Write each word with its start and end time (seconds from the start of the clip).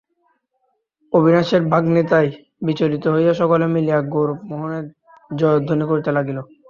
অবিনাশের 1.13 1.61
বাগ্মিতায় 1.71 2.29
বিচলিত 2.65 3.03
হইয়া 3.13 3.33
সকলে 3.41 3.65
মিলিয়া 3.73 3.99
গৌরমোহনের 4.13 4.85
জয়ধ্বনি 5.31 5.85
করিতে 5.87 6.11
লাগিল। 6.17 6.37